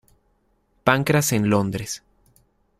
Pancras 0.83 1.31
en 1.31 1.47
Londres. 1.51 2.01